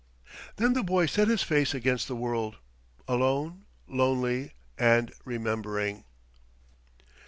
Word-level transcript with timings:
Then 0.55 0.73
the 0.73 0.81
boy 0.81 1.05
set 1.05 1.27
his 1.27 1.43
face 1.43 1.75
against 1.75 2.07
the 2.07 2.15
world: 2.15 2.55
alone, 3.07 3.65
lonely, 3.87 4.53
and 4.75 5.13
remembering. 5.25 6.05